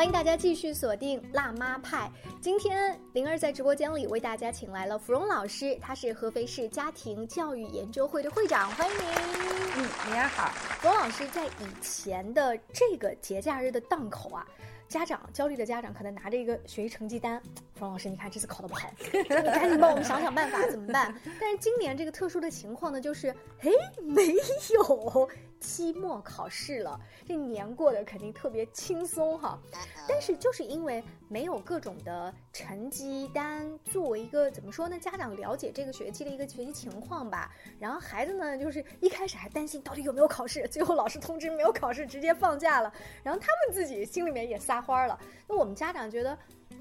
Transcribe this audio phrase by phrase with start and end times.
[0.00, 2.10] 欢迎大家继续锁定辣妈派。
[2.40, 9.04] 今天灵儿在直播间里为大家请来了芙蓉老师，她是合肥市家庭教育研究会的会长，欢迎您。
[9.76, 10.50] 嗯，灵儿好。
[10.80, 14.42] 芙蓉老师在以前的这个节假日的档口啊。
[14.88, 17.40] 家长焦虑的家长可能拿着一个学习成绩单，
[17.74, 21.14] 冯老师，你看这次考的不好， 你赶紧帮我们想想办法怎么办？
[21.38, 23.28] 但是今年这个特殊的情况呢，就是
[23.60, 23.70] 哎，
[24.02, 24.34] 没
[24.72, 25.30] 有
[25.60, 29.56] 期末考试了，这年过得肯定特别轻松哈。
[30.08, 34.98] 但是就是因为没有各种的成绩单作为一个怎么说呢？
[34.98, 37.54] 家长了解这个学期的一个学习情况吧。
[37.78, 42.92] 然后孩子呢，就是一开始还担心到底有没有考试，最后老师通知没有考试，直接放假了。
[43.22, 44.80] 然后他们自己心里面也撒。
[44.80, 46.36] 花了，那我们家长觉得，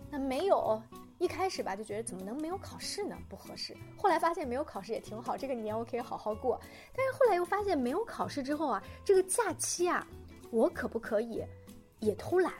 [0.09, 0.81] 那没有
[1.19, 3.15] 一开始吧，就觉得怎么能没有考试呢？
[3.29, 3.75] 不合适。
[3.97, 6.59] 后来发现没有考试也挺好，这个年我可以好好过。
[6.95, 10.07] 但是后来又发现没有考试之后啊，这个假期啊，
[10.49, 11.43] 我可不可以
[11.99, 12.53] 也偷懒？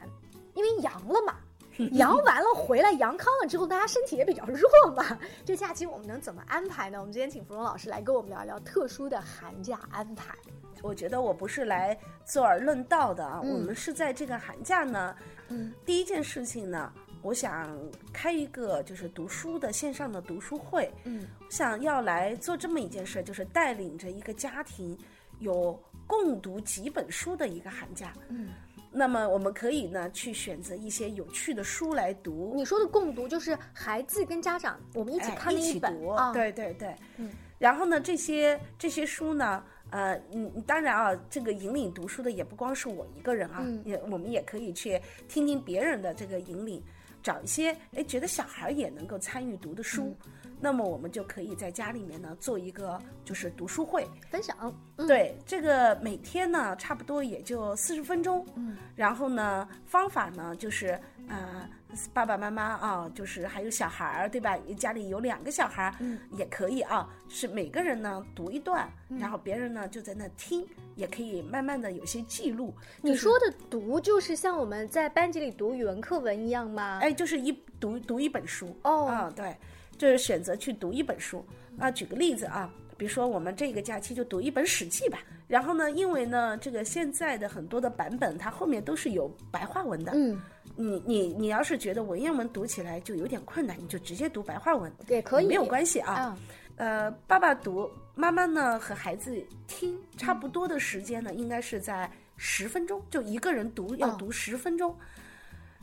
[0.54, 1.36] 因为阳了嘛，
[1.92, 5.18] 阳完了回来阳康了之后，大家身体也比较弱嘛。
[5.44, 6.98] 这假期我们能怎么安排呢？
[7.00, 10.34] 我们今天请芙蓉老师来跟我们聊一聊特殊的寒假安排。
[10.82, 15.16] 我觉得我不是来坐而论道的啊，我们是在这个寒假呢，
[15.48, 16.92] 嗯，第一件事情呢，
[17.22, 17.78] 我想
[18.12, 24.96] 开一个就是读书的线上的读书会，嗯，我想要来做这么一件事，就是带领着一个家庭
[25.38, 28.48] 有共读几本书的一个寒假，嗯，
[28.90, 32.52] 那么我们可以呢去选择一些有趣的书来读。
[32.56, 35.94] 你说的共读就是孩子跟家长我们一起看一本，
[36.32, 39.62] 对对对，嗯，然后呢这些这些书呢。
[39.92, 46.80] 呃，嗯，当然啊，这个引领读书的也不光是我一个人啊，也我们也可以去听听别人的这个引领，
[47.22, 50.16] 找一些哎觉得小孩也能够参与读的书，
[50.60, 54.06] 那么我们就可以在家里面呢做一个就是读书会。
[54.30, 54.74] 分享。
[54.96, 61.68] 对，这个每天呢差不多也就四十分钟，嗯，然后呢方法呢就是呃。
[62.14, 64.56] 爸爸妈妈啊，就是还有小孩儿，对吧？
[64.78, 67.08] 家里有两个小孩儿，嗯，也可以啊。
[67.28, 70.64] 是每个人呢读一段，然后别人呢就在那听，
[70.94, 72.72] 也可以慢慢的有些记录。
[73.02, 77.00] 你说的读，就是像我们在班级里读语文课文一样吗？
[77.02, 79.08] 哎，就是一读读一本书哦。
[79.08, 79.56] 啊，对，
[79.98, 81.44] 就是选择去读一本书。
[81.76, 85.18] 啊，举个例子啊，比如说我们这个假期就读一本《史记》吧。
[85.48, 90.12] 然后呢，因为呢，这个现在的很多的版本，它后面都是有白话文的。
[90.14, 90.40] 嗯。
[90.80, 96.36] 你你你要是觉得文言文读起来就有点困难，你就直接读白话文，也可以，没有关系啊。
[96.76, 104.96] 呃，爸爸读，妈妈呢和孩子听，差不多的时间呢，应该是在十分钟，就一个人读要读十分钟，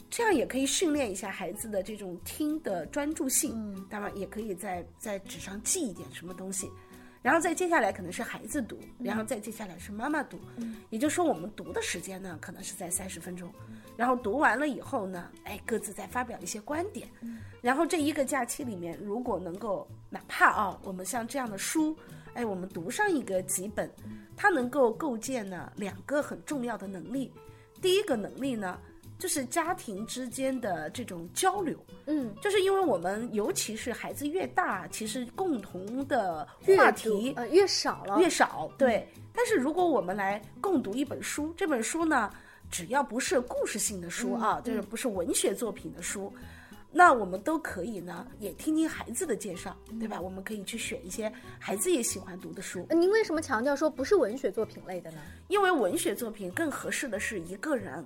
[0.10, 3.86] 这样也可以训练一下孩子的这种听的专注性。
[3.88, 6.68] 当然，也可以在在纸上记一点什么东西。
[7.22, 10.40] 然后再接下来可能是孩子读，然后再接下来是妈妈读，
[10.90, 13.52] 也就是说我们读的时间呢，可能是在三十分钟。
[13.96, 17.08] 然后读完了以后呢，哎，各自再发表一些观点。
[17.62, 21.98] 然后这一个假期里面，如果能够哪怕啊，我们像这样的书，
[22.34, 23.92] 哎，我们读上一个几本，
[24.36, 27.32] 它能够构建呢两个很重要的能力。
[27.82, 28.80] 第一个能力呢。
[29.20, 36.48] 就是家庭之间的这种交流，嗯，就是因为我们尤其是孩子越大，其实共同的
[36.78, 39.08] 话题呃越少了，越少，对。
[39.34, 42.32] 但是如果我们来共读一本书，这本书呢，
[42.70, 46.32] 只要不是故事性的书啊，就是不是文学作品的书，
[46.92, 50.22] 那我们都可以呢，也听听孩子的介绍，对吧？
[50.22, 52.86] 我们可以去选一些孩子也喜欢读的书。
[52.92, 55.22] 您为什么强调说不是文学作品类的呢？
[55.48, 58.06] 因为文学作品更合适的是一个人。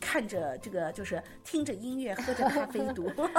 [0.00, 3.10] 看着这个就是听着音乐喝着咖啡读，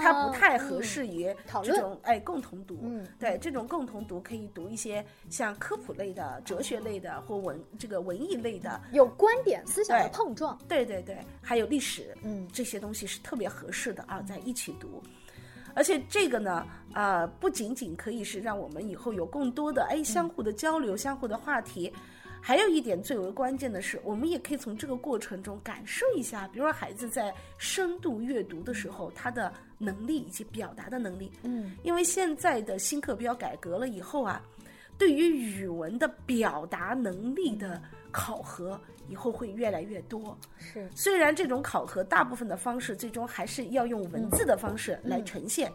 [0.00, 2.78] 它不太合适于这种哎共同读。
[3.18, 10.58] 对，这种共同读可以读一些像科普类的、哲学类的或文这个文艺类的，有观点思想的碰撞。
[10.68, 15.02] 对对对，还有历史，嗯，这些东西是特别合适的啊，在一起读。
[15.76, 21.92] 而且这个呢，啊，不仅仅可以是让我们以后有更多的哎相互的交流、相互的话题。
[22.46, 31.32] 还有一点最为关键的是，我们也可以从这个过程中感受一下，比如说孩子在深度阅读的时候，他的能力以及表达的能力。
[31.42, 34.42] 嗯，因为现在的新课标改革了以后啊，
[34.98, 37.80] 对于语文的表达能力的
[38.12, 38.78] 考核
[39.08, 40.36] 以后会越来越多。
[40.58, 45.72] 是，虽然这种考核大部分的方式最终还是要用文字的方式来呈现。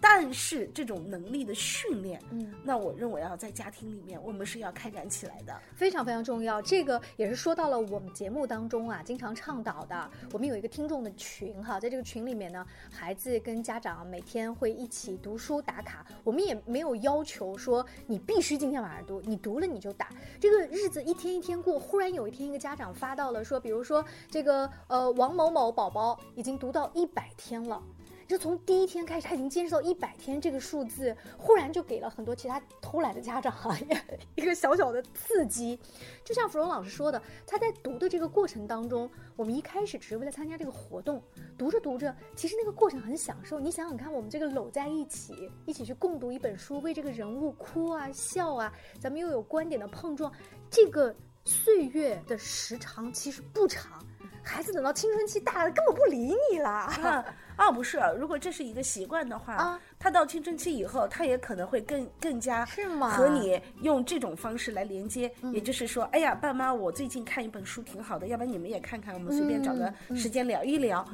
[0.00, 5.58] 但是这种能力的训练，嗯，那我认为要，在家庭里面我们是要开展起来的。
[5.74, 6.60] 非常非常重要。
[6.60, 10.10] 这个也是说到了我们节目当中啊，经常倡导的。
[10.32, 16.06] 我们有一个听众的群哈，在这个群里面呢，孩子跟家长每天会一起读书打卡。
[16.22, 20.10] 我们也没有要求说你必须今天晚上读，你读了你就打。
[20.38, 27.82] 这个日子一天一天过，忽然有一天一个家长发到了说，比如说这个呃王某某宝宝已经读到一百天了。
[28.26, 33.78] 就从第一天开始，他已经坚持到一百天这个数字，忽然就给了很多其他偷懒的家长啊
[34.34, 35.78] 一个小小的刺激。
[36.24, 41.22] 就像芙蓉老师说的，他在读的这个过程当中，我们一开始只是为了参加这个活动，
[41.56, 43.60] 读着读着，其实那个过程很享受。
[43.60, 50.32] 你想想看，我们这个搂在一起，一起去共读一本书，为这个人物哭啊笑啊，咱们又有观点的碰撞，
[50.68, 51.14] 这个
[51.44, 54.04] 岁月的时长其实不长。
[54.46, 56.70] 孩子等到青春期大了，根本不理你了。
[56.70, 57.24] 啊
[57.58, 65.30] 哦，不是，如果这是一个习惯的话，啊他到青春期以后，他也可能会更更加是吗和你用这种方式来连接。
[65.42, 71.04] 嗯也就是说，哎呀，爸妈，我最近看一本书挺好的，要不然你们也看看，我们随便找个嗯时间聊一聊。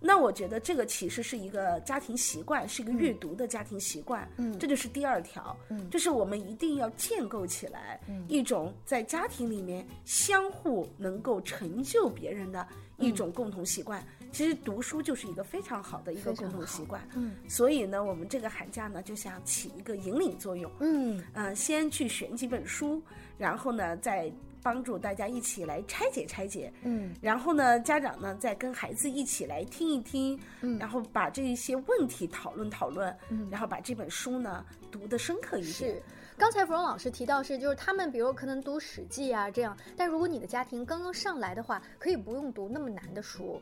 [0.00, 4.28] 那我觉得这个其实是一个家庭习惯，是一个阅读的家庭习惯。
[4.36, 4.58] 嗯。
[4.58, 5.90] 这就是第二条，嗯。
[5.90, 12.66] 就是我们一定要建构起来一种在家庭里面相互能够成就别人的
[12.98, 14.04] 一种共同习惯。
[14.30, 17.02] 其实读书就是一个非常好的一个共同习惯。
[17.16, 17.34] 嗯。
[17.48, 21.22] 所以呢，我们这个寒假呢就想起一个引领作用，嗯。
[21.32, 23.02] 嗯、先去选几本书，
[23.36, 24.30] 然后呢再
[24.68, 27.14] 帮助大家一起来拆解拆解，嗯。
[27.22, 30.78] 然后呢，家长呢再跟孩子一起来听一听，嗯。
[30.78, 33.48] 然后把这一些问题讨论讨论，嗯。
[33.50, 35.72] 然后把这本书呢读得深刻一点。
[35.72, 36.02] 是，
[36.36, 43.58] 刚才芙蓉老师提到是，就是他们比如可能读《史记》啊这样，但如果你的家庭刚刚上来的话，可以不用读那么难的书。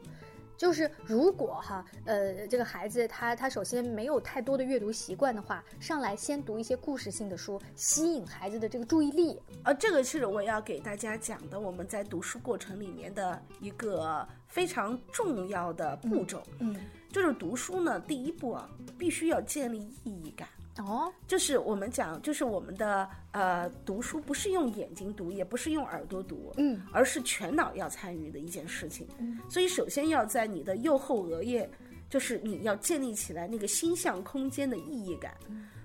[0.56, 9.40] 就是如果哈，呃，这个孩子他他首先没有太多的阅读习惯的话，上来先读一些故事性的书，吸引孩子的这个注意力。
[9.64, 16.74] 呃，这个是我要给大家讲的，我们在读书过程里面的一个非常重要的步骤，嗯，
[17.12, 18.68] 就是读书呢，第一步啊，
[18.98, 20.48] 必须要建立意义感。
[20.78, 29.06] 哦，就是我们讲，就是我们的呃读书不是用眼睛读，也不是用耳朵读，嗯，而是全脑要参与的一件事情。
[29.18, 31.68] 嗯，所以首先要在你的右后额叶，
[32.10, 35.34] 就是你要建立起来那个心象空间的意义感。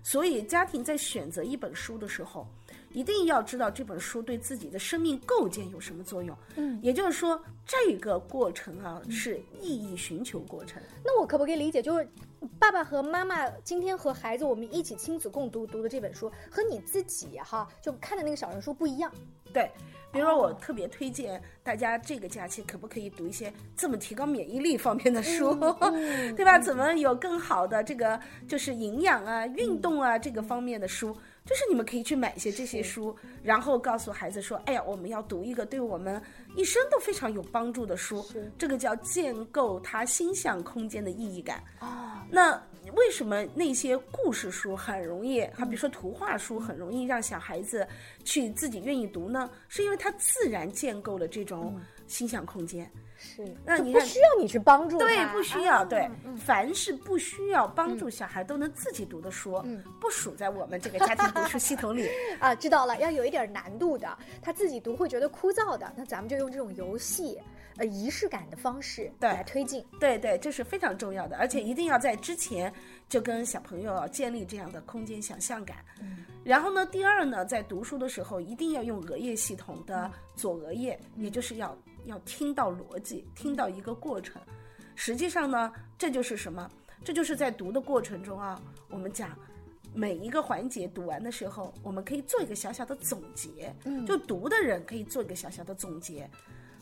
[0.03, 2.47] 所以家庭在选择一本书的时候，
[2.93, 6.37] 一定要知道这本书对自己的生命构建有什么作用。
[6.55, 10.81] 嗯，也就是说，这个过程啊是意义寻求过程。
[11.03, 12.07] 那我可不可以理解，就是
[12.59, 19.11] 爸爸和妈妈今天和孩子我们一起亲子共读读的这本书，和你自己哈就看的那个小人书不一样？
[19.53, 19.69] 对，
[20.11, 25.49] 比如说我特别推荐大家这个假期可不可以读一些这么提高免疫力方面的书，
[25.81, 26.59] 嗯对吧？
[26.59, 31.13] 怎么有更好的这个就是营养啊、运动啊这个方面的书，
[31.45, 36.21] 就是你们可以去买一些这些书，然后告诉孩子说：“哎呀，我们要读一个对我们
[36.55, 38.25] 一生都非常有帮助的书，
[38.57, 42.61] 这个叫建构他心象空间的意义感。”啊，那
[42.95, 47.87] 为什么那些故事书很容易，好比如说图画书很容易让小孩子
[48.23, 49.49] 去自己愿意读呢？
[49.67, 52.89] 是因为它自然建构了这种心想空间。
[53.23, 55.83] 是，那你不需要你去帮助他，对，不需要。
[55.83, 56.09] 啊对，
[56.43, 59.63] 凡是不需要帮助小孩都能自己读的书，
[59.99, 62.09] 不属在我们这个家庭读书系统里。
[62.41, 67.37] 啊，知道了，要有一点难度的，他自己读会觉得枯燥的，那咱们就用这种游戏，
[67.77, 69.85] 呃，仪式感的方式对来推进。
[69.99, 72.73] 对对，这是非常重要的，而且一定要在之前
[73.07, 75.77] 就跟小朋友建立这样的空间想象感。
[76.43, 84.41] 然后呢，第二呢，在读书的时候一定要用额叶系统的左额叶，也就是要要听到逻辑，听到一个过程。
[84.95, 86.69] 实际上呢，这就是什么？
[87.03, 89.37] 这就是在读的过程中啊，我们讲。
[89.93, 96.29] 每一个环节读完的时候，我们可以做一个小小的总结，嗯就读的人可以做一个小小的总结，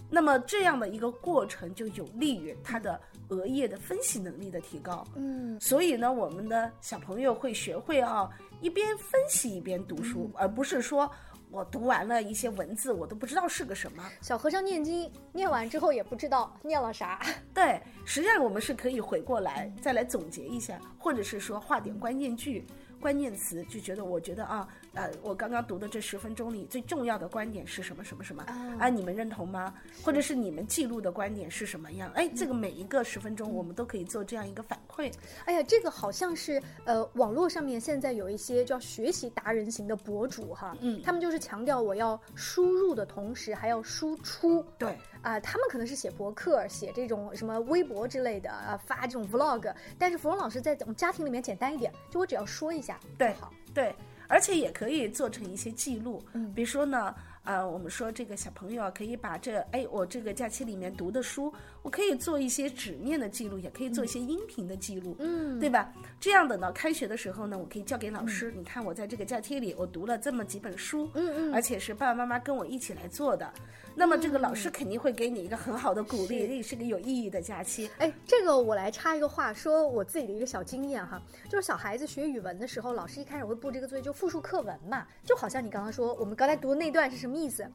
[0.10, 3.00] 那么这样的一个过程就有利于他的
[3.30, 5.06] 额叶的分析能力的提高。
[5.16, 8.30] 嗯，所以呢，我们的小朋友会学会啊，
[8.62, 11.10] 一边分析一边读书，而不是说
[11.52, 14.04] 我读完了一些文字，我都不知道是个什么。
[14.22, 17.20] 小和尚念经念完之后也不知道念了啥。
[17.54, 22.66] 对，实际上我们是可以回过来再来总结一下，或者是说画点关键句，
[23.00, 28.44] 关键词，就觉得我觉得啊，呃，我刚刚读的这十分钟里最重要的观点是什么什么什么
[28.80, 28.90] 啊？
[28.90, 29.74] 你们认同吗？
[30.04, 32.12] 或者是你们记录的观点是什么样？
[32.16, 35.14] 哎，这个每一个十分钟我们都可以做这样一个反馈。
[35.46, 44.66] 哎呀，这个好像是呃，网络上面现在有一些叫学习达人型的博主哈，嗯，他们就是强调我要输入的同时还要输出。
[44.78, 44.98] 对。
[45.22, 49.74] 啊，他们可能是写博客、写这种什么微博之类的啊，发这种 vlog。
[49.98, 53.94] 但是芙蓉老师在我们家庭里面简单一点，就我只要说一下，对，好，对，
[54.30, 57.14] 而且也可以做成一些记录，嗯，比如说呢。
[57.46, 65.92] 呃，我们说这个小朋友啊，可以把这哎，我这个假期里面读的书，我可以做一些纸面的记录，也可以做一些音频的记录，嗯，对吧？
[66.20, 73.52] 这样等到，开学的时候呢，我可以交给老师，你看我在这个假期里，我读了这么几本书，嗯嗯，而且是爸爸妈妈跟我一起来做的，
[73.96, 77.90] 那么这个老师肯定会给你一个很好的鼓励，这也是个有意义的假期。
[77.98, 81.20] 哎，这个我来插一个话，说我自己的一个小经验哈，
[81.50, 87.29] 就是小孩子学语文的时候，老师一开始会布这个作业，就复述课文嘛，就好像你刚刚说，我们刚才读的那段是什么？
[87.36, 87.70] 意思，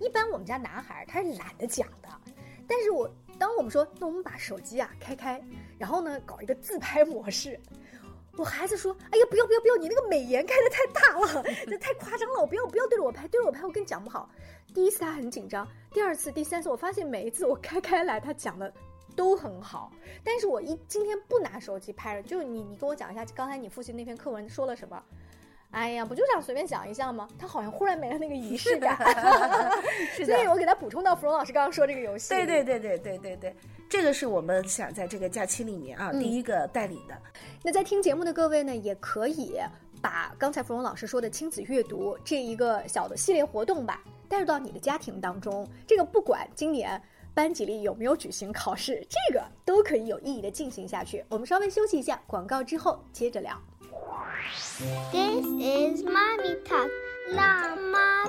[0.00, 2.08] 一般我们家男孩他是懒得讲的，
[2.66, 5.42] 但是我当我们说，那我们把手机啊开开，
[5.78, 7.60] 然后呢搞一个自拍模式，
[8.36, 14.28] 我孩子说，哎呀不要不要不要，你那个美颜开的太大了， 这太夸张了，我不要不要对着我拍，对着我拍我跟你讲不好。
[14.74, 18.70] 第一次他很紧张，第二次第三次我发现每一次我开开来他讲的
[19.14, 19.90] 都很好，
[20.22, 25.02] 但是我一今天不拿手机拍了，就你你跟我讲一下刚才你复习那篇课文说了什么。
[25.76, 27.28] 哎呀，不就这样随便讲一下吗？
[27.38, 28.96] 他好像忽然没了那个仪式感，
[30.24, 32.30] 所以我给他补充到芙蓉老师刚刚说这个游戏。
[32.30, 33.56] 对对对对对对对，
[33.86, 37.14] 这个是我们想在这个假期里面啊，第一个带领的。
[37.62, 39.60] 那在听节目的各位呢，也可以
[40.00, 45.68] 把刚才芙蓉老师说的亲子阅读这一个小的系列活动吧，带入到你的家庭当中。
[45.86, 46.98] 这个不管今年
[47.34, 51.22] 班级里有没有举行考试，这个都可以有意义的进行下去。
[51.28, 53.60] 我们稍微休息一下，广告之后接着聊。
[55.10, 56.88] This is mommy talk，
[57.32, 58.28] 辣妈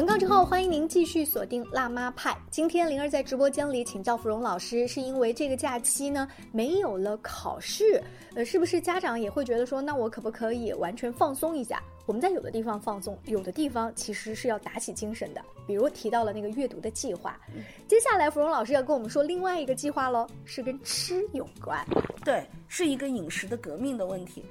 [0.00, 2.34] 广告之后，欢迎您继续锁定辣妈派。
[2.50, 8.02] 今天灵儿在直播间里请教芙蓉老师，是因为这个假期呢没有了考试，
[8.34, 11.82] 呃，是不是家长也会觉得说，那我可不可以完全放松一下？
[12.06, 15.42] 我们在有的地方放松，有的地方其实是要打起精神的。
[15.66, 17.38] 比如提到了那个阅读的计划，
[17.86, 21.86] 接下来芙蓉老师要跟我们说另外一个计划喽，是跟吃有关。
[22.24, 24.42] 对，是一个饮食的革命的问题。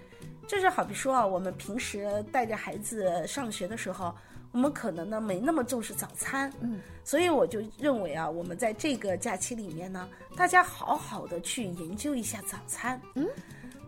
[0.49, 4.11] 就是好比说啊，我们平时带着孩子上学的时候，
[4.51, 13.27] 我们可能呢没那么重视早餐，嗯，所以我就认为啊，我们在这个假期里面呢，大家好好的去研究一下早餐，嗯，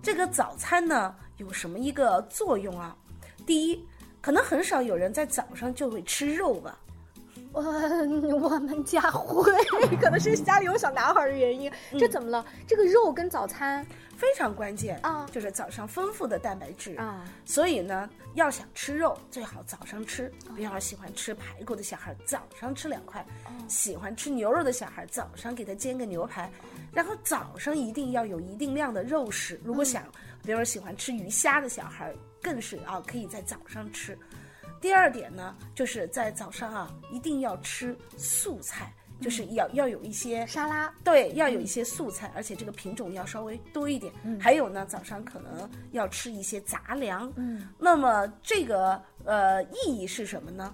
[0.04, 2.96] 这个早餐呢有什么一个作用啊？
[3.44, 3.84] 第一，
[4.22, 6.78] 可能很少有人在早上就会吃肉吧。
[7.54, 9.44] 我我们家会，
[9.98, 11.72] 可能是家里有小男孩的原因。
[12.00, 12.46] 这怎么了？
[12.66, 17.26] 这个肉跟早餐非常关键啊，就是早上丰富的蛋白质啊。
[17.44, 20.32] 所以呢，要想吃肉，最好早上吃。
[20.56, 23.22] 比方喜欢吃排骨的小孩，早上吃两块；
[23.68, 26.50] 喜欢吃牛肉的小孩，早上给他煎个牛排。
[26.94, 29.60] 然后早上一定要有一定量的肉食。
[29.64, 30.04] 如果想，
[30.44, 34.18] 比如说喜欢吃鱼虾的小孩，更是啊，可以在早上吃。
[34.82, 44.12] 第二点呢，就是在早上啊，一定要吃素菜，就是要要有一些沙拉，对，要有一些素菜，而且这个品种要稍微多一点。
[44.24, 47.32] 嗯，还有呢，早上可能要吃一些杂粮。
[47.36, 50.74] 嗯，那么这个呃意义是什么呢？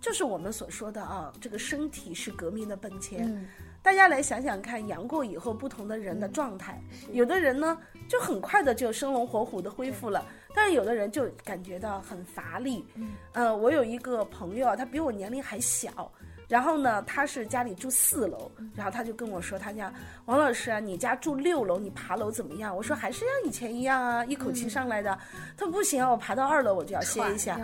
[0.00, 3.48] 就是我们所说的啊，这个身体是革命的本钱。
[3.82, 7.76] 大家来想想看，阳过以后不同的人的状态，有的人呢
[8.08, 10.24] 就很快的就生龙活虎的恢复了，
[10.54, 12.84] 但是有的人就感觉到很乏力。
[12.94, 16.12] 嗯，呃，我有一个朋友，他比我年龄还小，
[16.46, 19.92] 然后呢，他是家里住四楼，然后他就跟我说，他讲
[20.26, 22.74] 王老师啊，你家住六楼，你爬楼怎么样？
[22.76, 25.18] 我说还是像以前一样啊，一口气上来的。
[25.56, 27.58] 他说不行啊，我爬到二楼我就要歇一下，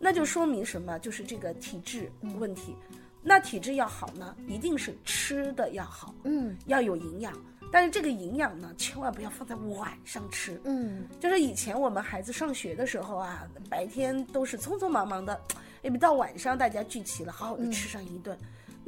[0.00, 0.98] 那就说明什么？
[0.98, 2.10] 就是这个体质
[2.40, 2.76] 问题。
[3.22, 7.32] 那体质要好呢，一定是吃的要好，嗯，要有营养。
[7.72, 15.40] 但是这个营养呢，千万不要放在晚上吃，嗯，就是以前我们孩子上学的时候啊，白天都是匆匆忙忙的，
[15.82, 18.36] 一到晚上大家聚齐了，好好的吃上一顿。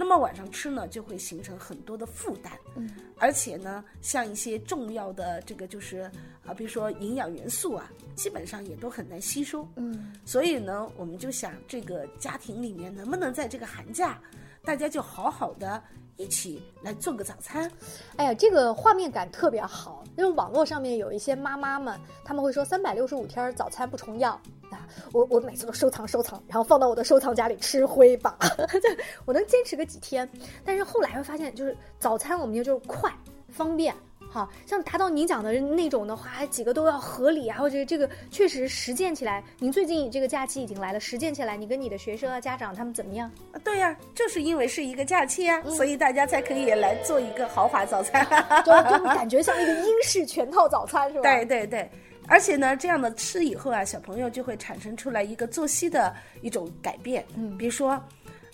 [0.03, 6.11] 那么晚上吃呢，就会形成很多的负担，嗯，而且呢，像一些重要的这个就是
[6.45, 14.21] 啊，比如说营养元素啊，基本上也都很难吸收，嗯，所以呢，我们就想这个家庭里面能不能在这个寒假，
[14.65, 15.81] 大家就好好的
[16.17, 17.71] 一起来做个早餐。
[18.17, 24.41] 哎呀，这个画面感特别好，因为网络上面有一些妈妈们，他们会说三百六十五天早餐不重样
[24.71, 24.87] 啊。
[25.13, 28.39] 我我每次都收藏收藏，然后放到我的收藏夹里吃灰吧。
[29.25, 30.29] 我能坚持个几天，
[30.65, 33.13] 但是后来会发现，就是早餐我们就就是快、
[33.49, 33.95] 方便、
[34.33, 39.45] 好像达到您讲的那种的话，几个都要合理啊，或者这个确实实践起来。
[39.59, 43.31] 您最近这个假期已经来了，实践起来，你跟你的学生啊、家长他们怎么样？
[43.53, 48.27] 啊对呀、就是因为是一个假期呀、所以大家才可以来做一个豪华早餐。
[48.65, 51.23] 就就感觉像一个英式全套早餐是吧？
[51.23, 51.91] 对对对，
[52.27, 57.23] 而且呢，这样的吃以后啊，小朋友就会产生出来一个作息的一种改变。
[57.37, 58.03] 嗯，比如说，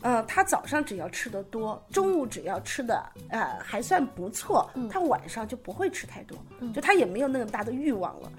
[0.03, 6.39] 呃，他早上只要吃得多，中午只要吃的呃还算不错，他晚上就不会吃太多，
[6.73, 8.33] 就他也没有那么大的欲望了，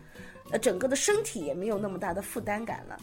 [0.51, 2.97] 呃，整个的身体也没有那么大的负担感了。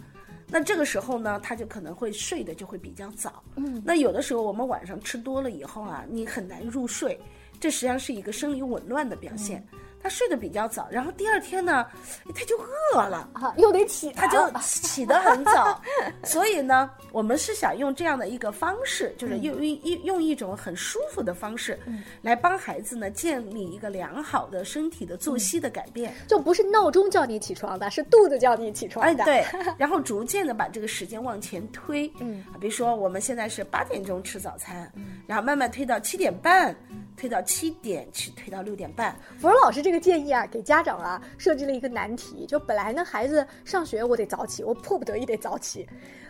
[0.49, 3.43] 那这个时候呢，他就可能会睡得就会比较早。
[3.57, 7.21] 嗯，那有的时候我们晚上吃多了以后啊，你很难入睡，
[7.61, 9.67] 这实际上是一个生理紊乱的表现。
[10.07, 11.85] 他睡得比较早，然后第二天呢，
[12.33, 13.29] 他就饿了。
[13.33, 15.83] 啊，又得起他就起得很早，
[16.23, 21.77] 所以呢，我们是想用这样的一个方式，就是用一一用一种很舒服的方式，
[22.23, 26.15] 来帮孩子呢建立一个良好的身体的作息的改变。
[26.29, 29.25] 就不是闹钟叫你起床的，是肚子叫你起床哎，的。
[29.25, 29.45] 对，
[29.77, 34.89] 然后逐渐的把这个时间往前推，嗯啊，比如说我们现在是八点钟吃早餐，
[35.27, 36.73] 然后慢慢推到七点半，
[37.17, 45.89] 推到七点，去推到六点半，芙蓉老师这个建议啊，给家长啊设置了一个难题，就本来呢孩子上学我得早起，我迫不得已得早起。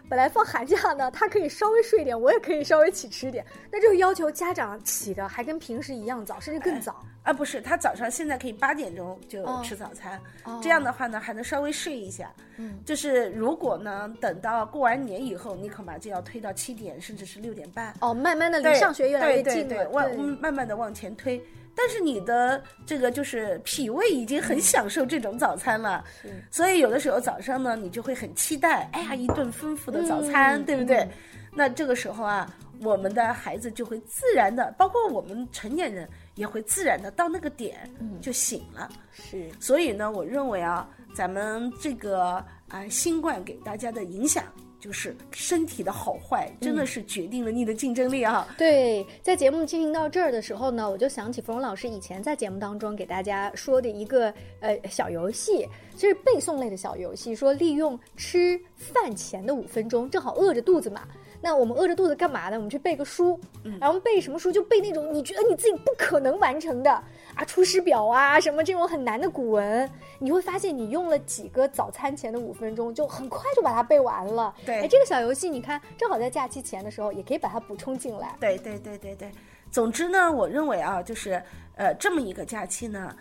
[0.08, 3.44] 本来放寒假呢，他可以稍微睡一点，我也可以稍微起迟点。
[3.70, 7.04] 那这个要求家长起的还跟平时一样早，甚至更早。
[7.24, 12.32] 啊，不是，他早上现在可以八点钟就哦吃早餐，哦这样的话呢，还能稍微睡一下。
[12.56, 17.92] 嗯，就是如果呢，等到过完年以后，你恐怕就要推到七点，甚至是六点半。
[18.00, 19.68] 哦，慢慢的离上学越来越近了。
[19.68, 21.42] 对对，往嗯慢慢的往前推。
[21.76, 26.02] 但是你的这个就是脾胃已经很享受这种早餐了，
[26.50, 30.96] 所以有的时候早上呢，你就会很期待，哎呀，一顿丰富的早餐，嗯对不对？
[30.98, 31.10] 嗯
[31.58, 38.90] 那这个时候啊，我们的孩子就会自然的，包括我们成年人也会自然的到那个点嗯就醒了。
[39.10, 44.44] 是所以呢，我认为啊，咱们这个啊、新冠给大家的影响。
[44.78, 48.46] 就是身体的好坏，真的嗯是决定了你的竞争力啊！
[48.56, 55.66] 对，在节目进行到这儿的时候呢，我就想起芙蓉老师以前在节目当中给大家说的一个呃小游戏，
[55.96, 61.06] 就是背诵类的小游戏，说利用吃饭前的五分钟，正好饿着肚子嘛。
[61.46, 62.56] 那我们饿着肚子干嘛呢？
[62.56, 63.38] 我们去背个书，
[63.80, 64.50] 然后背什么书？
[64.50, 67.04] 就背那种你觉得你自己不可能完成的啊，
[67.46, 69.88] 《出师表》啊，什么这种很难的古文，
[70.18, 74.52] 你会发现你用了几个早餐前的五分钟，就很快就把它背完了。
[74.66, 78.34] 对哎，这个小游戏你看，正好在假期前的时候也可以把它补充进来。
[78.40, 79.30] 对对对对对，
[79.70, 81.40] 总之呢，我认为啊，就是
[81.76, 83.14] 呃，这么一个假期呢，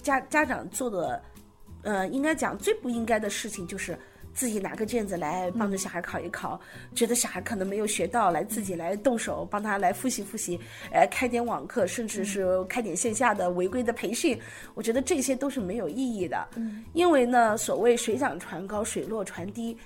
[0.00, 1.20] 家家长做的，
[1.82, 3.98] 呃，应该讲最不应该的事情就是。
[4.34, 6.60] 自己拿个卷子来帮着小孩考一考，
[6.94, 10.58] 觉得小孩可能没有学到，来自己来动手帮他来复习复习，
[10.90, 14.38] 呃，开点网课，甚至是开点线下的违规的培训，
[14.74, 16.48] 我觉得这些都是没有意义的。
[16.56, 19.76] 嗯，因为呢，所谓水涨船高，水落船低，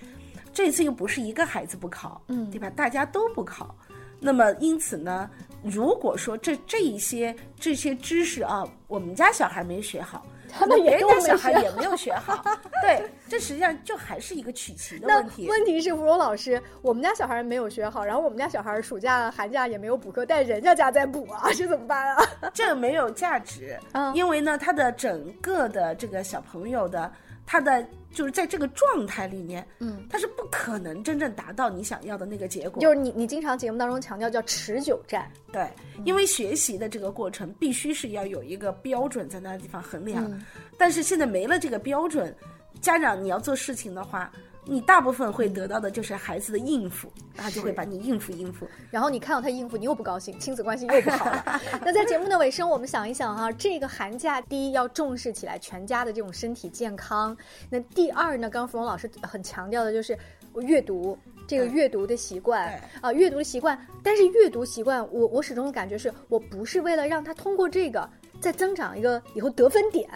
[0.52, 2.70] 这次又不是一个孩子不考，嗯，对吧？
[2.70, 3.74] 大家都不考，
[4.20, 5.28] 那么因此呢，
[5.62, 10.24] 如果说这这一些这些知识啊，我们家小孩没学好，
[10.58, 12.42] 他们人家小孩学也没有学好，
[12.82, 15.46] 对，这实际上就还是一个取其的问题。
[15.48, 22.22] 问题是，芙蓉老师，我们家小孩没有学好，然后我们家小孩暑假、寒假也没有补课，但人家家在补啊， 这怎么办啊？
[22.54, 27.10] 这没有价值，嗯因为呢，他的整个的这个小朋友的
[27.46, 32.82] 他的就是在这个状态里面，嗯，他是不可能真正达到你想要的那个结果。
[32.82, 35.66] 就是你，你经常节目当中强调叫持久战，对，
[36.04, 40.42] 因为学习的这个过程必须是要有一个标准在那个地方衡量，嗯。
[40.76, 42.34] 但是现在没了这个标准，
[42.80, 44.30] 家长你要做事情的话，
[44.68, 48.68] 你大部分会得到的就是孩子的应付，他就会把你应付应付。
[48.90, 51.60] 然后你看到他应付，你又不高兴，亲子关系又不好了。
[51.84, 57.36] 那在节目的尾声，我们想一想哈、这个寒假，第一要重视起来全家的这种身体健康。
[57.70, 60.18] 那第二呢，刚刚芙蓉老师很强调的就是
[60.56, 61.16] 阅读。
[61.48, 70.10] 这个阅读的习惯对啊，阅读的习惯，但是阅读习惯，我我始终的感觉是我不是为了让他通过这个再增长一个以后得分点，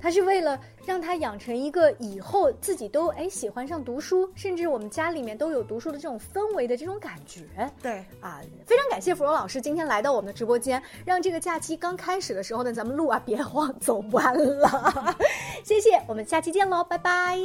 [0.00, 7.42] 他是为了让他养成一个以后自己都哎喜欢上读书，甚至我们家里面都有读书的这种氛围的这种感觉。
[7.82, 15.16] 对，啊，非常感谢芙蓉老师今天来到我们的直播间，让这个假期刚开始的时候呢，咱们路啊别 慌走弯了。
[15.62, 17.38] 谢谢，我们下期见喽，拜拜。